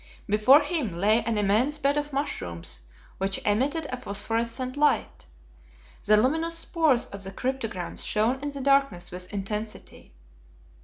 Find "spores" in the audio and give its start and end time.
6.57-7.05